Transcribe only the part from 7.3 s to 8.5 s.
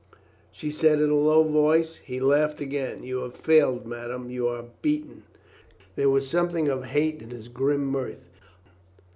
grim mirth.